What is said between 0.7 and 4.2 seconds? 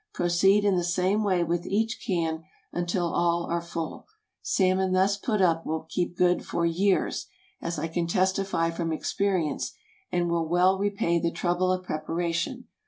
the same way with each can until all are full.